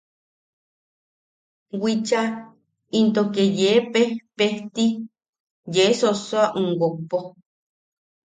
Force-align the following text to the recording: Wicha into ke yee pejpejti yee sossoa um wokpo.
Wicha 1.81 2.21
into 2.99 3.21
ke 3.33 3.43
yee 3.59 3.79
pejpejti 3.93 4.85
yee 5.73 5.91
sossoa 5.99 6.45
um 6.59 6.67
wokpo. 6.79 7.17